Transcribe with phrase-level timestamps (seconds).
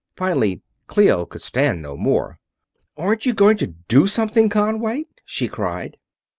[0.17, 2.39] Finally Clio could stand no more.
[2.97, 5.97] "Aren't you going to do something, Conway?" she cried.